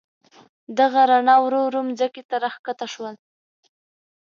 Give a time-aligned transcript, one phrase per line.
[0.77, 3.15] دغه رڼا ورو ورو مځکې ته راکښته شول.